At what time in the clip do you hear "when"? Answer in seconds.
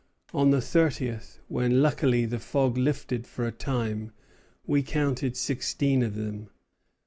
1.47-1.83